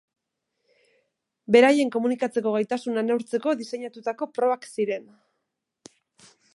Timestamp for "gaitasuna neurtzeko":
2.57-3.55